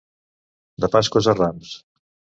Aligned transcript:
De 0.85 0.89
Pasqües 0.97 1.31
a 1.35 1.37
Rams. 1.41 1.79